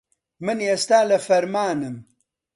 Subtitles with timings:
[0.45, 1.95] من ئێستا لە فەرمانم.